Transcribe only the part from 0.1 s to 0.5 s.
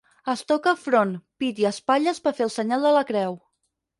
Es